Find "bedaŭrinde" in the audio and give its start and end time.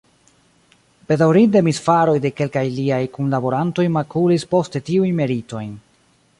1.11-1.61